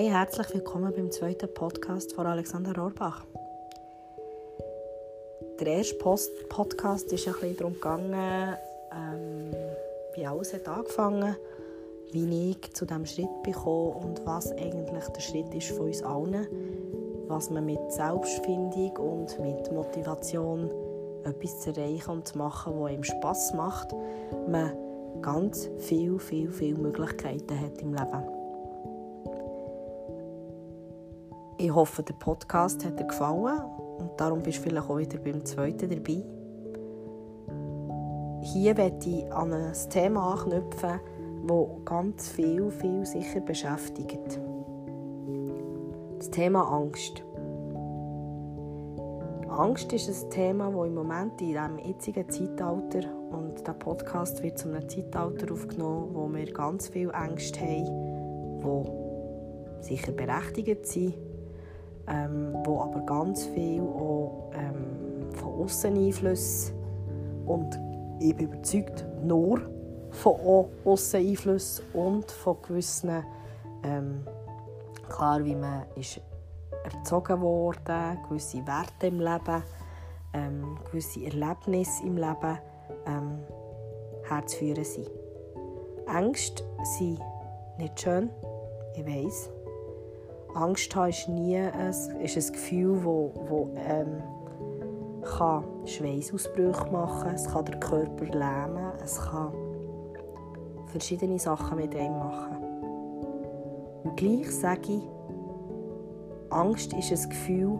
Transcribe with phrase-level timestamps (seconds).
[0.00, 3.24] Hey, herzlich willkommen beim zweiten Podcast von Alexander Rohrbach.
[5.58, 8.56] Der erste Post Podcast ist ein bisschen darum gegangen,
[8.92, 9.52] ähm,
[10.14, 11.34] wie alles hat angefangen
[12.12, 16.46] wie ich zu diesem Schritt bekomme und was eigentlich der Schritt ist von uns allen,
[17.26, 20.70] was man mit Selbstfindung und mit Motivation
[21.24, 23.88] etwas zu erreichen und zu machen, was einem Spass macht,
[24.46, 24.70] man
[25.22, 28.37] ganz viel, viel, viel Möglichkeiten hat im Leben.
[31.60, 33.60] Ich hoffe, der Podcast hat dir gefallen
[33.98, 36.22] und darum bist du vielleicht auch wieder beim zweiten dabei.
[38.42, 41.00] Hier werde ich an ein Thema anknüpfen,
[41.48, 44.40] das ganz viel, viel sicher beschäftigt.
[46.18, 47.24] Das Thema Angst.
[49.48, 53.00] Angst ist ein Thema, das im Moment in diesem jetzigen Zeitalter
[53.32, 59.84] und der Podcast wird zu einem Zeitalter aufgenommen, wo wir ganz viel Angst haben, die
[59.84, 61.14] sicher berechtigt sind,
[62.08, 66.74] ähm, wo aber ganz viel auch ähm, von Ausseneinflüssen
[67.46, 67.78] und
[68.20, 69.60] ich bin überzeugt, nur
[70.10, 73.24] von Ausseneinflüssen und von gewissen,
[73.84, 74.26] ähm,
[75.08, 76.20] klar, wie man ist
[76.84, 79.62] erzogen wurde, gewisse Werte im Leben,
[80.32, 82.58] ähm, gewisse Erlebnisse im Leben
[83.06, 83.38] ähm,
[84.28, 85.10] herzuführen sind.
[86.06, 86.62] Ängste
[86.98, 87.20] sind
[87.78, 88.30] nicht schön,
[88.94, 89.50] ich weiß.
[90.54, 94.22] Angst haben ist nie ein, ist ein Gefühl, wo, wo ähm,
[95.22, 99.52] kann Schweißausbrüche machen, es kann den Körper lähmen, es kann
[100.86, 102.56] verschiedene Sachen mit einem machen.
[104.04, 105.08] Und gleich sage ich,
[106.50, 107.78] Angst ist ein Gefühl,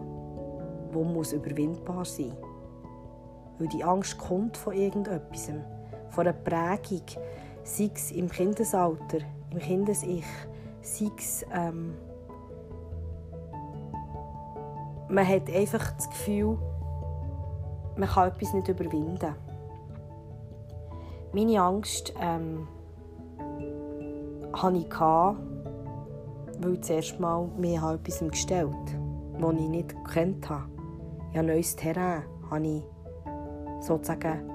[0.93, 2.37] das muss überwindbar sein muss.
[3.59, 5.51] Weil die Angst kommt von irgendetwas,
[6.09, 7.03] von einer Prägung,
[7.63, 9.19] sei es im Kindesalter,
[9.51, 10.25] im Kindes-Ich,
[10.81, 11.45] sei es...
[11.51, 11.95] Ähm,
[15.09, 16.57] man hat einfach das Gefühl,
[17.97, 19.35] man kann etwas nicht überwinden.
[21.33, 22.67] Meine Angst ähm,
[24.53, 30.69] hatte ich, weil ich zuerst mal mir etwas gestellt habe, das ich nicht gekannt habe.
[31.33, 32.83] Ich neues Terrain, habe ich
[33.81, 34.49] sozusagen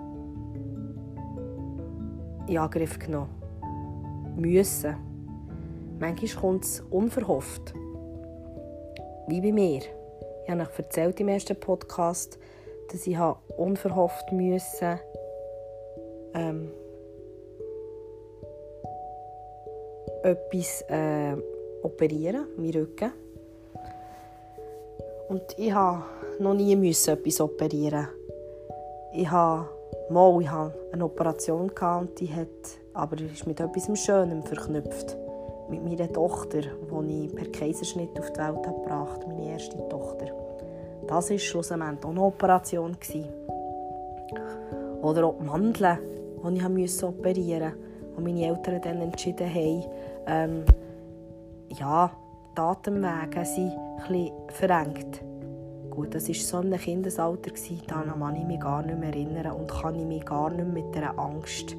[2.46, 3.30] in Angriff genommen.
[4.36, 4.96] Müssen.
[6.00, 7.72] Manchmal kommt es unverhofft.
[9.28, 9.80] Wie bei mir.
[10.44, 12.38] Ich habe euch erzählt im ersten Podcast,
[12.92, 13.18] dass ich
[13.56, 15.00] unverhofft müssen,
[16.34, 16.70] ähm,
[20.22, 21.34] etwas äh,
[21.82, 23.12] operieren, meinen Rücken.
[25.28, 26.04] Und ich habe
[26.38, 28.08] noch nie müssen etwas operieren.
[29.14, 29.68] Ich habe
[30.10, 32.48] mal ich hatte eine Operation und die hat,
[32.92, 35.23] aber ist mit etwas Schönem verknüpft.
[35.68, 40.26] Mit meiner Tochter, die ich per Kaiserschnitt auf die Welt gebracht habe, meine erste Tochter.
[41.06, 42.96] Das war schlussendlich auch eine Operation.
[45.02, 45.98] Oder auch die Mandeln,
[46.44, 49.84] die ich operieren musste, wo meine Eltern dann entschieden haben,
[50.26, 50.64] ähm,
[51.68, 52.10] ja,
[52.56, 55.22] die Atemwege sind etwas verengt.
[55.90, 57.50] Gut, das war so ein Kindesalter,
[57.86, 60.94] daran kann ich mich gar nicht mehr erinnern und kann ich mich gar nicht mit
[60.94, 61.76] dieser Angst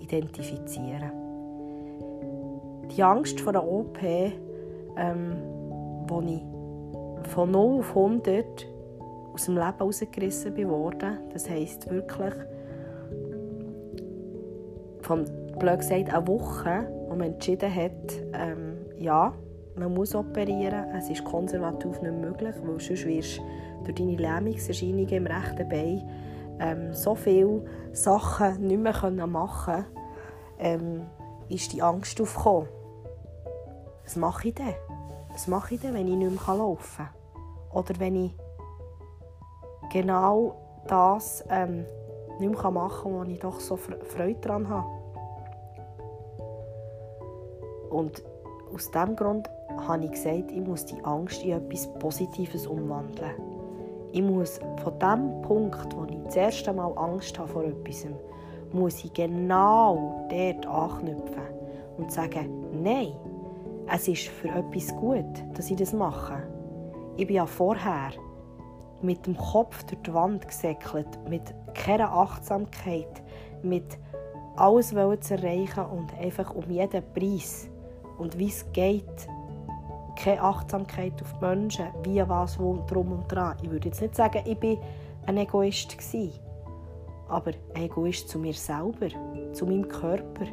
[0.00, 1.29] identifizieren.
[2.96, 5.36] Die Angst vor der OP, ähm,
[6.08, 8.66] wo ich von 0 auf 100
[9.32, 12.34] aus dem Leben herausgerissen wurde, das heisst wirklich
[15.02, 15.24] von
[15.58, 19.32] blöd gesagt eine Woche, wo man entschieden hat, ähm, ja,
[19.76, 20.84] man muss operieren.
[20.96, 23.42] Es ist konservativ nicht möglich, weil sonst wirst du
[23.84, 26.08] durch deine Lähmungserscheinungen im rechten Bein
[26.60, 29.86] ähm, so viele Sachen nicht mehr machen können,
[30.58, 31.02] ähm,
[31.48, 32.68] ist die Angst aufgekommen.
[34.10, 34.74] Was mache ich denn?
[35.30, 37.78] Was mache ich denn, wenn ich nicht mehr laufen kann?
[37.78, 38.32] Oder wenn ich
[39.92, 40.56] genau
[40.88, 41.86] das ähm,
[42.40, 44.88] nicht mehr machen kann, wo ich doch so Freude daran habe?
[47.90, 48.24] Und
[48.74, 49.48] aus diesem Grund
[49.86, 53.30] habe ich gesagt, ich muss die Angst in etwas Positives umwandeln.
[54.10, 58.08] Ich muss von dem Punkt, wo ich das erste Mal Angst habe vor etwas,
[58.72, 61.44] muss ich genau dort anknüpfen
[61.96, 63.12] und sagen, nein,
[63.88, 66.42] es ist für etwas gut, dass ich das mache.
[67.16, 68.10] Ich bin ja vorher
[69.02, 71.42] mit dem Kopf durch die Wand gesäckelt, mit
[71.74, 73.22] keiner Achtsamkeit,
[73.62, 73.98] mit
[74.56, 77.68] alles zu erreichen und einfach um jeden Preis
[78.18, 79.28] und wie es geht,
[80.16, 83.56] keine Achtsamkeit auf die Menschen, wie, was, wo, drum und dran.
[83.62, 84.76] Ich würde jetzt nicht sagen, ich war
[85.26, 86.32] ein Egoist gewesen,
[87.28, 89.08] aber ein Egoist zu mir selber,
[89.52, 90.44] zu meinem Körper.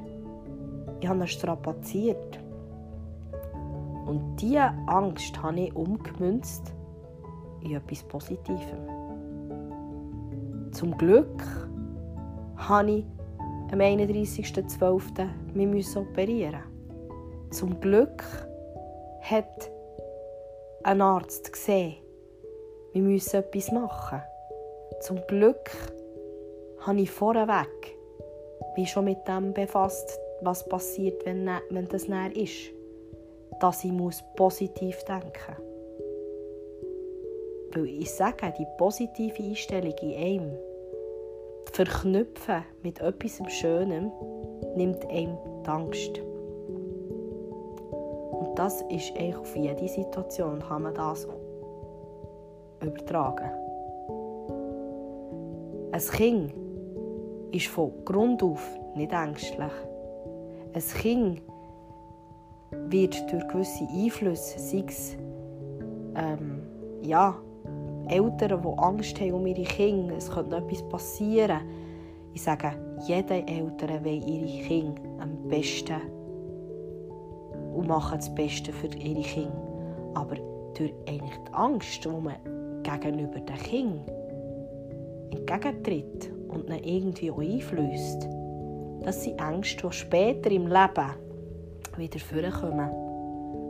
[1.02, 2.40] Ich habe ihn strapaziert.
[4.08, 6.74] Und diese Angst habe ich umgemünzt
[7.62, 8.64] in etwas Positives.
[10.72, 11.44] Zum Glück
[12.56, 13.06] habe ich
[13.72, 15.28] am 31.12.
[15.54, 16.64] mich operieren
[17.52, 18.24] Zum Glück
[19.22, 19.72] hat
[20.84, 21.98] ein Arzt gesehen,
[22.94, 24.22] wir müssen etwas machen.
[25.02, 25.70] Zum Glück
[26.80, 27.98] habe ich vorweg
[28.78, 32.77] mich schon mit dem befasst, was passiert, wenn, wenn das näher ist.
[33.60, 35.68] Dass ich muss positiv denken muss.
[37.74, 40.58] Weil ich sage, die positive Einstellung in einem,
[41.74, 44.12] verknüpfen mit etwas Schönem,
[44.76, 46.20] nimmt einem die Angst.
[48.32, 51.28] Und das ist eigentlich auf jede Situation, kann man das
[52.82, 53.52] übertragen.
[55.92, 56.54] Ein Kind
[57.52, 58.62] ist von Grund auf
[58.96, 59.72] nicht ängstlich.
[60.74, 61.42] Ein Kind
[62.92, 65.18] wird durch gewisse Einflüsse, sei es
[66.16, 66.62] ähm,
[67.02, 67.36] ja,
[68.10, 71.60] Eltern, die Angst haben um ihre Kinder, es könnte etwas passieren.
[72.34, 72.72] Ich sage,
[73.06, 76.02] jede Eltern will ihre Kinder am besten
[77.74, 80.12] und machen das Beste für ihre Kinder.
[80.14, 80.36] Aber
[80.76, 82.36] durch eigentlich die Angst, die man
[82.84, 84.06] gegenüber den Kindern
[85.32, 88.28] entgegentritt und ihnen irgendwie auch einflößt,
[89.04, 91.27] das sind Ängste, die später im Leben
[91.98, 92.90] wieder vorkommen,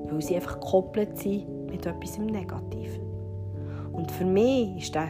[0.09, 3.01] weil sie einfach gekoppelt sind mit etwas Negativen.
[3.93, 5.09] Und für mich ist der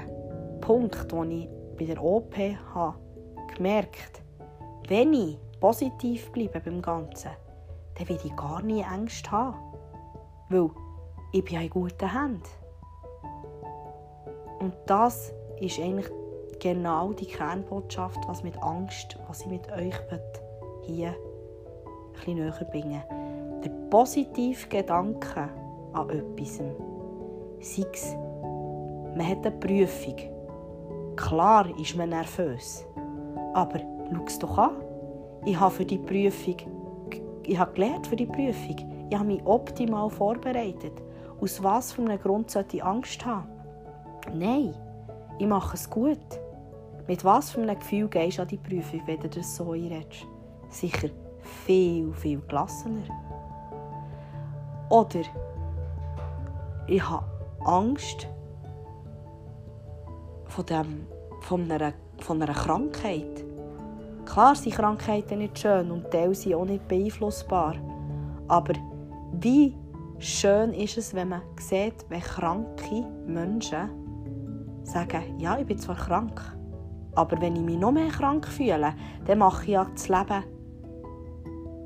[0.61, 2.35] Punkt, wo ich bei der OP
[2.73, 2.97] habe
[3.55, 4.21] gemerkt
[4.87, 7.31] wenn ich positiv bleibe beim Ganzen,
[7.95, 9.57] dann werde ich gar nie Angst haben.
[10.49, 10.69] Weil
[11.33, 12.41] ich bin in guten Händen.
[14.59, 16.09] Und das ist eigentlich
[16.61, 19.93] genau die Kernbotschaft, was mit Angst, was ich mit euch
[20.83, 21.13] hier
[22.17, 23.01] bisschen näher bringen
[23.63, 25.49] Der positive Gedanke
[25.93, 26.61] an etwas.
[27.59, 28.15] Sei es,
[29.15, 30.15] man hat eine Prüfung.
[31.15, 32.85] Klar ist man nervös.
[33.53, 34.71] Aber schau es doch an.
[35.45, 36.57] Ich habe für die Prüfung
[37.47, 38.75] ich habe gelernt für die Prüfung.
[39.09, 41.01] Ich habe mich optimal vorbereitet.
[41.39, 43.47] Aus was für einem Grund sollte ich Angst haben?
[44.33, 44.75] Nein,
[45.39, 46.19] ich mache es gut.
[47.07, 50.27] Mit was für einem Gefühl gehst du an die Prüfung, wenn du das so einredest?
[50.69, 51.07] Sicher
[51.65, 53.03] viel, viel gelassener.
[54.89, 55.21] Oder
[56.87, 57.25] ich habe
[57.65, 58.27] Angst
[60.45, 61.07] von, dem,
[61.41, 63.45] von, einer, von einer Krankheit.
[64.25, 67.75] Klar sind Krankheiten nicht schön und Teile sind auch nicht beeinflussbar.
[68.47, 68.73] Aber
[69.33, 69.75] wie
[70.19, 73.89] schön ist es, wenn man sieht, wenn kranke Menschen
[74.83, 76.41] sagen, ja, ich bin zwar krank,
[77.15, 78.93] aber wenn ich mich noch mehr krank fühle,
[79.25, 80.43] dann mache ich ja das Leben,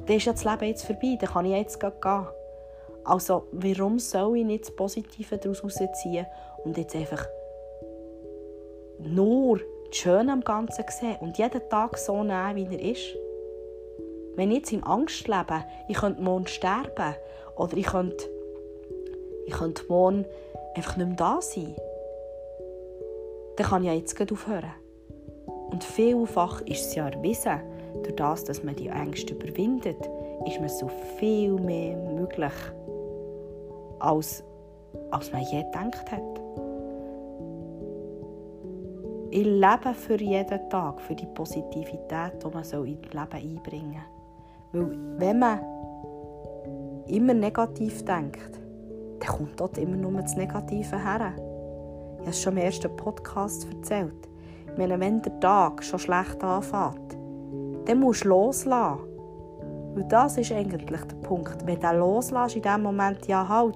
[0.05, 2.27] dann ist ja das Leben jetzt vorbei, dann kann ich jetzt gehen.
[3.03, 6.25] Also warum soll ich nicht das Positive daraus herausziehen
[6.63, 7.25] und jetzt einfach
[8.99, 13.17] nur das Schöne am Ganzen sehen und jeden Tag so nehmen, wie er ist?
[14.35, 17.15] Wenn ich jetzt in Angst lebe, ich könnte morgen sterben
[17.55, 18.29] oder ich könnte,
[19.45, 20.25] ich könnte morgen
[20.75, 21.75] einfach nicht mehr da sein,
[23.57, 24.71] dann kann ich ja jetzt aufhören.
[25.71, 27.61] Und vielfach ist es ja erwiesen,
[28.03, 30.09] durch das, dass man die Ängste überwindet,
[30.45, 32.53] ist man so viel mehr möglich,
[33.99, 34.43] als,
[35.11, 36.41] als man je gedacht hat.
[39.33, 44.01] Ich lebe für jeden Tag, für die Positivität, die man so in das Leben einbringen
[44.73, 44.97] soll.
[45.17, 45.59] Wenn man
[47.07, 48.59] immer negativ denkt,
[49.19, 51.33] dann kommt dort immer nur das Negative her.
[51.35, 54.27] Ich habe es schon im ersten Podcast erzählt.
[54.69, 57.17] Ich meine, wenn der Tag schon schlecht anfängt,
[57.85, 59.01] dann musst du loslassen.
[59.95, 61.65] Und das ist eigentlich der Punkt.
[61.65, 63.75] Wenn du loslässt in dem Moment, ja halt,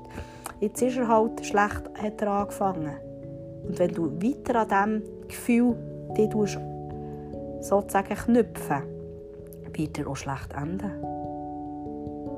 [0.59, 2.95] jetzt ist er halt schlecht, hat er angefangen.
[3.67, 5.75] Und wenn du weiter an diesem Gefühl
[6.17, 6.57] dich
[7.61, 8.83] sozusagen knüpfen,
[9.73, 10.91] wird er auch schlecht enden.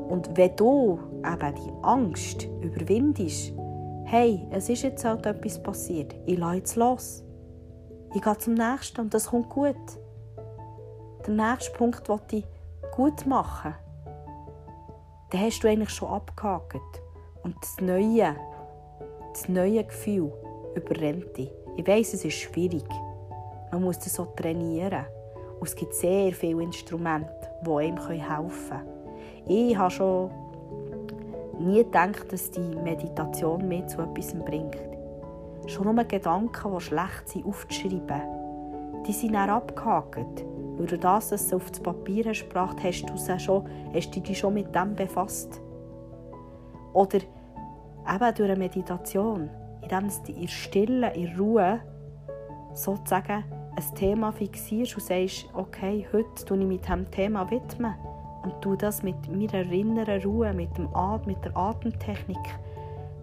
[0.09, 3.53] Und wenn du eben die Angst überwindest,
[4.05, 7.23] hey, es ist jetzt halt etwas passiert, ich lasse jetzt los.
[8.15, 9.75] Ich gehe zum nächsten und das kommt gut.
[11.27, 12.07] Der nächste Punkt
[12.95, 13.75] gut machen.
[15.29, 17.01] Dann hast du eigentlich schon abgehakt.
[17.43, 18.33] Und das neue,
[19.33, 20.31] das neue Gefühl
[20.73, 21.51] überrennt dich.
[21.75, 22.87] Ich weiss, es ist schwierig.
[23.73, 25.05] Man muss das so trainieren.
[25.59, 29.47] Und es gibt sehr viele Instrumente, die einem helfen können.
[29.47, 30.31] Ich habe schon
[31.59, 34.77] nie gedacht, dass die Meditation mir zu etwas bringt.
[35.65, 38.21] Schon nur Gedanken, die schlecht sind, aufzuschreiben,
[39.05, 40.45] die sind dann abgehakt.
[40.77, 44.19] Weil du das, dass du auf das Papier hast gebracht hast, du schon, hast du
[44.19, 45.61] dich schon mit dem befasst.
[46.93, 49.49] Oder eben durch eine Meditation,
[49.81, 51.79] indem du in Stille, in Ruhe
[52.73, 53.43] sozusagen
[53.75, 57.93] ein Thema fixierst und sagst, okay, heute tue ich mich diesem Thema widmen
[58.43, 62.37] und tu das mit meiner inneren Ruhe, mit, dem At mit der Atemtechnik,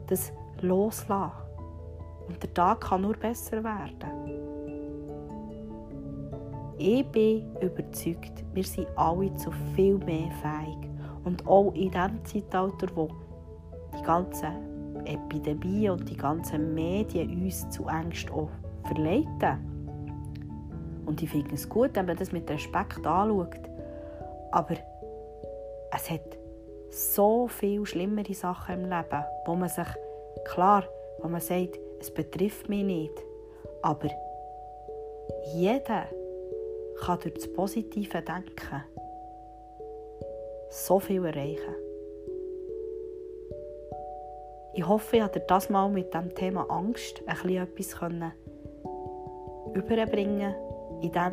[0.06, 1.32] das loslassen.
[2.28, 4.24] Und der Tag kann nur besser werden.
[6.78, 10.90] Ich bin überzeugt, wir sind alle zu viel mehr fähig.
[11.25, 13.09] Und auch in dem Zeitalter, wo
[13.97, 18.49] die ganzen Epidemien und die ganzen Medien uns zu Ängsten
[18.85, 19.75] verleiten.
[21.07, 23.61] Und ich finde es gut, wenn man das mit Respekt anschaut.
[24.50, 24.75] Aber
[25.93, 26.38] es hat
[26.90, 29.87] so viele schlimmere Sachen im Leben, wo man sich,
[30.45, 30.85] klar,
[31.21, 33.12] wo man sagt, es betrifft mich nicht,
[33.83, 34.09] aber
[35.54, 36.07] jeder
[37.00, 38.84] kann durch das positive Denken.
[40.70, 41.74] So viel erreichen.
[44.74, 47.94] Ich hoffe, ich konnte das mal mit dem Thema Angst ein etwas
[49.74, 50.54] überbringen,
[51.00, 51.32] in dem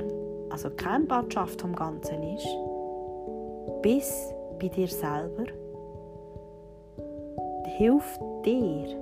[0.52, 2.48] also die Kernbotschaft vom Ganzen ist,
[3.82, 5.46] bis bei dir selber,
[7.78, 8.96] hilft dir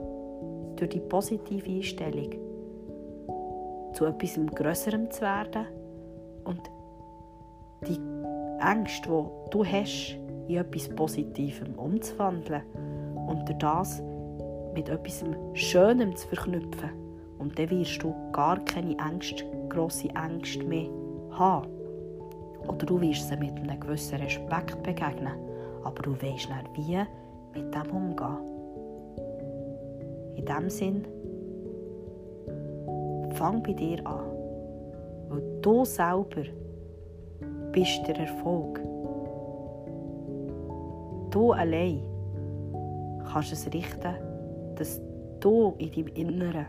[0.75, 2.29] durch die positive Einstellung
[3.93, 5.78] zu etwas Größerem zu werden
[6.50, 6.62] und
[7.88, 8.00] die
[8.60, 12.63] Ängste, die du hast, in etwas Positivem umzuwandeln
[13.27, 14.01] und das
[14.74, 16.89] mit etwas Schönem zu verknüpfen.
[17.38, 20.89] Und dann wirst du gar keine Ängste, grosse Ängste mehr
[21.32, 21.70] haben.
[22.68, 25.50] Oder du wirst sie mit einem gewissen Respekt begegnen
[25.84, 26.98] aber du weißt nicht, wie
[27.60, 28.38] mit dem umgehen.
[30.36, 31.08] In diesem Sinn,
[33.34, 34.38] fang bei dir an,
[35.29, 36.43] weil du selber
[37.71, 38.79] bist der Erfolg.
[41.31, 42.01] Du allein
[43.31, 44.15] kannst es richten,
[44.75, 45.00] dass
[45.39, 46.65] du in deinem Inneren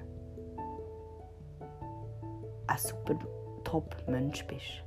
[2.67, 3.19] ein super
[3.64, 4.85] Top-Mensch bist.